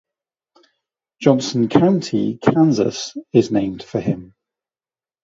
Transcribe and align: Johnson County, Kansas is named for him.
Johnson 1.19 1.69
County, 1.69 2.39
Kansas 2.41 3.15
is 3.33 3.51
named 3.51 3.83
for 3.83 3.99
him. 4.01 4.33